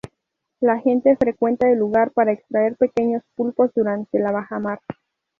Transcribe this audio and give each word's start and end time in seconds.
La 0.61 0.79
gente 0.79 1.15
frecuenta 1.15 1.69
el 1.69 1.77
lugar 1.77 2.09
para 2.11 2.31
extraer 2.31 2.75
pequeños 2.75 3.21
pulpos 3.35 3.69
durante 3.75 4.17
la 4.17 4.31
bajamar. 4.31 4.79